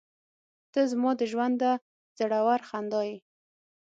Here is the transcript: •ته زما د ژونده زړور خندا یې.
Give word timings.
•ته 0.71 0.81
زما 0.91 1.11
د 1.19 1.21
ژونده 1.31 1.71
زړور 2.19 2.59
خندا 2.69 3.01
یې. 3.09 3.17